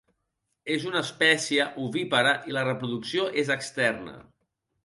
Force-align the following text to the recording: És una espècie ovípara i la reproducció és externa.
És 0.75 0.85
una 0.91 1.03
espècie 1.07 1.67
ovípara 1.83 2.33
i 2.53 2.57
la 2.57 2.65
reproducció 2.71 3.29
és 3.43 3.53
externa. 3.61 4.19